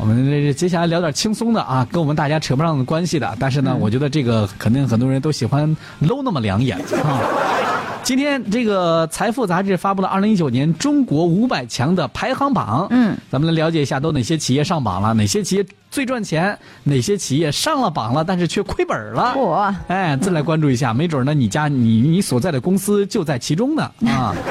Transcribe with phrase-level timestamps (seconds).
[0.00, 3.36] 我们这接下来聊点轻松的啊，跟我们大家扯不上关系的。
[3.38, 7.20] 但是呢，我觉得这个肯定很多人都喜欢搂那么两眼啊。
[8.02, 12.86] 今天这个《财富》杂志发布了二零一九年中国五百强的排行榜。
[12.90, 15.12] 嗯，咱们来了解一下，都哪些企业上榜了？
[15.12, 16.58] 哪些企业最赚钱？
[16.84, 19.34] 哪些企业上了榜了，但是却亏本了？
[19.36, 19.74] 嚯！
[19.88, 24.34] 哎，再来关注一下，没准呢，你家你你所在的公司就在其中呢啊。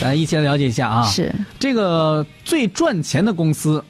[0.00, 1.02] 咱一起来了解一下啊。
[1.06, 3.84] 是这个最赚钱的公司，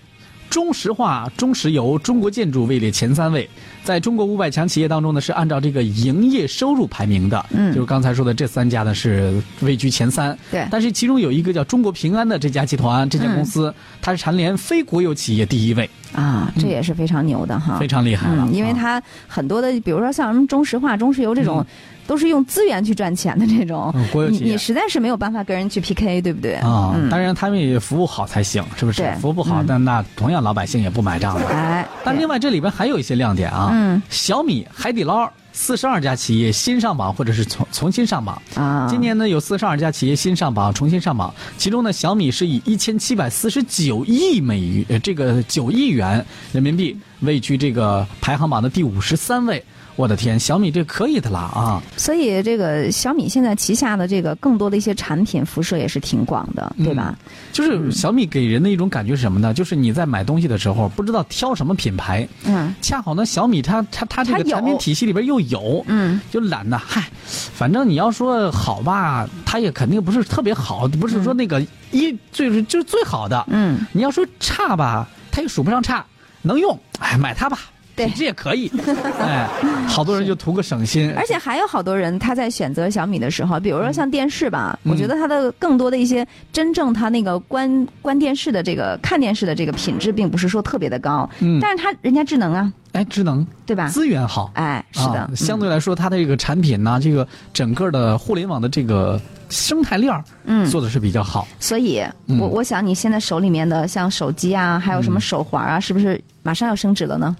[0.49, 3.49] 中石化、中石油、中国建筑位列前三位。
[3.83, 7.47] 在中国五百强企业当中呢，是按照这个营业收入排名的。
[7.51, 10.37] 嗯就是刚才说的这三家呢是位居前三。
[10.51, 17.79] 对但是其中有一个叫中国平安的这家集团，这家公司、它是蝉联非国有企业第一位，啊，这也是非常牛的哈。
[17.79, 18.45] 非常厉害了。
[18.47, 21.65] 嗯，因为啊它很多的，比如说像什么中石化、中石油这种，
[22.07, 23.95] 都是用资源去赚钱的这种，
[24.31, 26.55] 你你实在是没有办法跟人去 PK，对不对？
[26.57, 29.15] 啊、嗯，当然他们也服务好才行，是不是对？
[29.21, 31.47] 服务不好，嗯但那同样老百姓也不买账的。
[31.49, 38.41] 哎，但另外这里边还有一些亮点啊，嗯，小米、海底捞四十二家企业新上榜或者是重重新上榜。
[38.55, 49.65] 啊，今年呢有四十二家企业新上榜、重新上榜，其中呢小米是以一千七百四十九亿美元，呃，这个九亿元人民币位居这个排行榜的第五十三位。
[50.01, 51.83] 我的天，小米这可以的啦啊！
[51.95, 57.15] 所以这个小米现在旗下的这个更多的一些产品辐射也是挺广的，对吧？
[57.53, 59.53] 就是小米给人的一种感觉是什么呢？
[59.53, 71.61] 就是你在买东西的时候不知道挑什么品牌，嗯恰好呢小米它它它这个产品体系里边又有，嗯，就懒得嗨，反正你要说好吧，它也肯定不是特别好，不是说那个
[71.91, 73.45] 一最就是最好的。
[73.49, 76.03] 嗯，你要说差吧，它又数不上差，
[76.41, 77.59] 能用，哎，买它吧。
[78.01, 78.07] 对。
[78.07, 78.71] 品质也可以，
[79.21, 79.49] 哎，
[79.87, 84.93] 好多人就图个省心，而且还有好多人他在选择小米的时候，比如说像电视吧，嗯。
[84.93, 91.59] 我觉得它的更多的一些真正它那个关关电视的这个看电视的这个品质，并不是说特别的高，嗯。
[91.61, 93.89] 但是它人家智能啊，哎，智能对吧？
[93.89, 101.47] 资源好，哎，是的，啊，相对来说，它的这个产品呢，这个整个的互联网的这个生态链儿嗯，做的是比较好。
[101.59, 102.39] 所以，嗯。
[102.39, 107.37] 我我想你现在手里面的像手机啊，还有什么手环啊，是不是马上要升值了呢？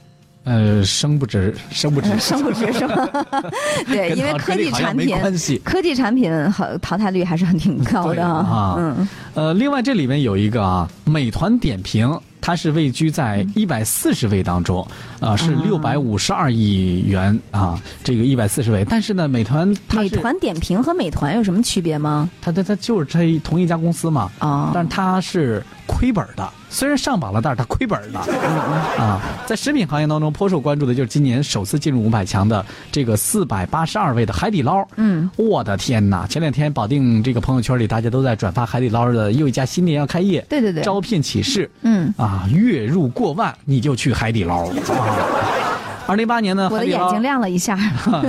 [0.51, 3.09] 呃，生不值，生不值，生不值是吧？
[3.87, 5.17] 对，因为科技产品，
[5.63, 8.75] 科技产品好淘汰率还是很挺高对的啊。
[8.77, 12.19] 嗯，呃，另外这里面有一个啊，美团点评，
[12.51, 14.85] 它是位居在一百四十位当中，
[15.21, 18.85] 啊、是六百五十二亿元啊，这个一百四十位。
[18.85, 22.29] 但是呢，美团美团点评和美团有什么区别吗？
[22.43, 28.19] 它它它就是这同一家公司嘛，啊，但是它是亏本的，虽然上榜了，但是它亏本的
[28.99, 29.21] 啊。
[29.47, 34.85] 在食品行业当中颇受关注的就是今年首次进入五百强的这个四百八十二位的海底捞。
[34.97, 36.27] 嗯，我的天哪！
[36.27, 44.75] 前两天保定这个朋友圈里，大家都在转发海底捞的又一家新店要开业，对对对，招聘启事嗯，啊，月入过万你就去海底捞啊。
[46.07, 47.79] 二零一八年呢，我的眼睛亮了一下。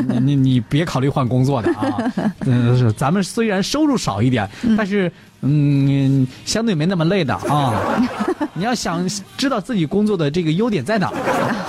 [0.07, 1.97] 你你你别考虑换工作的啊，
[2.45, 5.11] 嗯，是咱们虽然收入少一点，但是
[5.41, 7.73] 嗯，相对没那么累的啊。
[8.53, 11.11] 你要想知道自己工作的这个优点在哪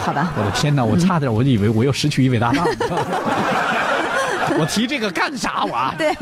[0.04, 2.66] 好的，我的天哪，我差点我就以为我又失去一位搭档。
[4.60, 5.74] 我提这个干啥我？
[5.74, 6.12] 啊 对，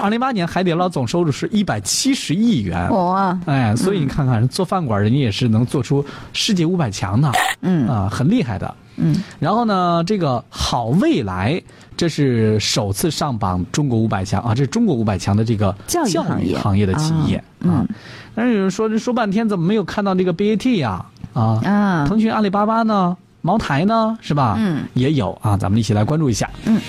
[0.00, 2.90] 二零一八年海底捞总收入是一百七十亿元。
[2.90, 7.30] 哇，哎，所以你看看，做饭馆人家也是能做出世界五百强的，
[7.60, 8.74] 嗯啊，很厉害的。
[8.96, 11.60] 嗯，然后呢，这个好未来，
[11.96, 17.88] 这是首次上榜中国五百强啊，这是中国五百强的这个教育行业的企业啊嗯
[18.34, 21.04] 但是有人说这说半天怎么没有看到这个 BAT 呀？
[21.32, 23.16] 啊，啊，腾讯、阿里巴巴呢？
[23.42, 24.16] 茅台呢？
[24.20, 24.56] 是吧？
[24.58, 26.48] 嗯，也有啊，咱们一起来关注一下。
[26.64, 26.80] 嗯。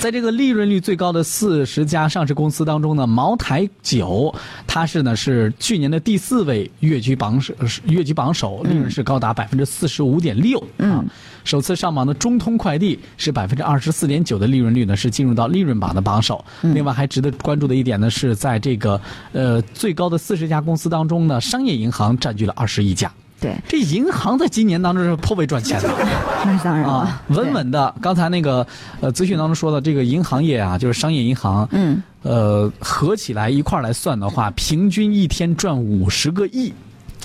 [0.00, 4.34] 在这个利润率最高的四十家上市公司当中呢，茅台酒
[4.66, 7.54] 它是呢是去年的第四位，跃居榜首，
[7.86, 11.08] 跃居榜首，利润是高达百分之四十五点六啊嗯。
[11.42, 16.44] 首次上榜的中通快递是百分之二十四点九的利润率呢，是进入到利润榜的榜首。
[16.60, 19.00] 另外还值得关注的一点呢，是在这个
[19.32, 23.10] 呃最高的四十家公司当中呢，商业银行占据了二十一家。
[23.44, 25.88] 对，这银行在今年当中是颇为赚钱的
[26.46, 27.94] 那当然啊，，稳稳的。
[28.00, 28.66] 刚才那个
[29.02, 36.72] 呃资讯当中说的这个银行业啊，就是商业银行，嗯，呃，合起来一块儿来算的话，平均一天赚五十个亿。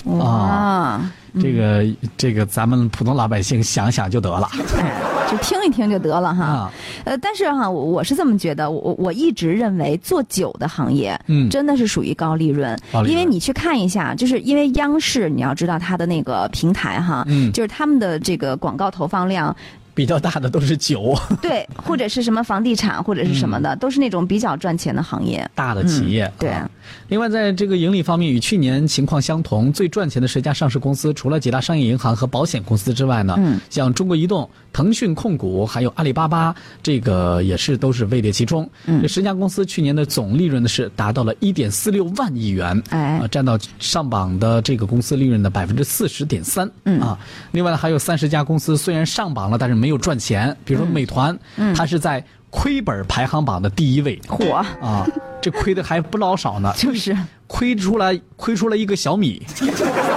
[0.04, 1.00] 对，哇，
[1.40, 1.84] 这个
[2.16, 4.48] 这个咱们普通老百姓想想就得了
[4.78, 5.00] 哎，
[5.30, 6.44] 就听一听就得了哈。
[6.44, 6.72] 啊。
[7.04, 19.54] 呃，但是哈，我我是这么觉得，我我一直认为做酒的行业，嗯真的是属于高利润，高利润因为你去看一下，就是因为央视，你要知道它的那个平台哈，嗯就是他们的这个广告投放量。
[20.00, 25.46] 比较大的都是酒， 对，或者是什么房地产或者是什么的，都是那种比较赚钱的行业。
[25.54, 26.32] 大的企业。
[26.38, 26.66] 对啊
[27.08, 38.68] 另外，在这个盈利方面，与去年情况相同，最赚钱的十家上市公司，除了几大商业银行和保险公司之外呢，嗯像中国移动、腾讯控股，还有阿里巴巴，这个也是都是位列其中。
[38.86, 46.68] 嗯这十家公司去年的总利润呢是达到了一点四六万亿元，哎啊，占到上榜的这个公司利润的百分之四十点三。
[46.84, 47.18] 嗯啊，
[47.52, 54.18] 另外呢，还有三十家公司虽然上榜了，但是没有赚钱，比如说美团，嗯它是在亏本排行榜的第一位。
[54.26, 55.06] 火啊，
[55.42, 57.16] 这亏的还不老少呢， 就是，
[57.46, 59.42] 亏出来亏出了一个小米。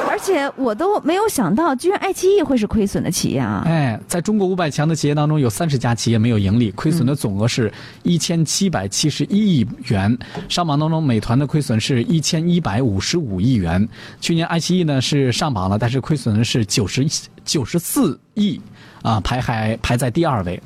[0.09, 3.61] 而且我都没有想到，居然爱奇艺会是亏损的企业啊！
[3.65, 7.71] 哎，在中国五百强的企业当中，有三十家企业没有盈利，亏损的总额是
[8.03, 10.17] 一千七百七十一亿元。
[10.47, 13.85] 上榜当中，美团的亏损是一千一百五十五亿元。
[14.21, 17.05] 去年爱奇艺呢是上榜了，但是亏损的是九十
[17.45, 18.59] 九十四亿。
[19.03, 20.57] 啊，排还排在第二位。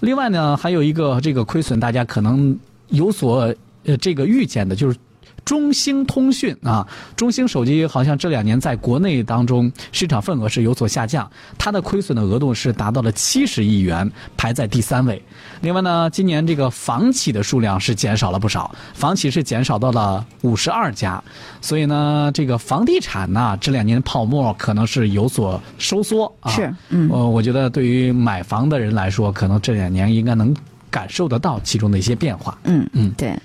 [0.00, 2.54] 另外呢，还有一个这个亏损，大家可能
[2.88, 3.54] 有所
[3.86, 4.98] 呃这个预见的，就是
[5.46, 15.22] 中兴通讯啊，中兴手机好像这两年在国内当中市场份额是有所下降，它的亏损的额度是达到了七十亿元，排在第三位。
[15.60, 21.22] 另外呢，今年这个房企的数量是减少了不少，房企是减少到了五十二家，
[21.60, 26.50] 所以呢，这个房地产呢这两年泡沫可能是有所收缩啊。
[26.50, 30.52] 是嗯呃，我觉得对于买房的人来说，可能这两年应该能
[30.90, 32.58] 感受得到其中的一些变化。
[32.64, 33.38] 嗯嗯对。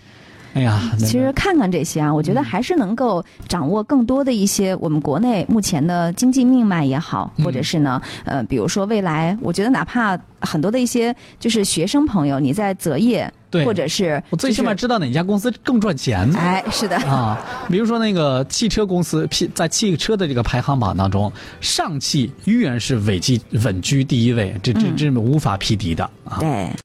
[0.54, 16.30] 哎呀，其实看看这些啊，我觉得还是能够掌握更多的一些我们国内目前的经济命脉也好，嗯或者是呢，呃，比如说未来，我觉得哪怕很多的一些就是学生朋友，你在择业，对或者是我最起码知道哪家公司更赚钱。
[16.36, 17.40] 哎，是的，啊，
[17.70, 26.38] 比如说那个汽车公司，，P 在汽车的这个排行榜当中，上汽依然是稳居稳居第一位，这这这无法匹敌的啊。
[26.40, 26.72] 对。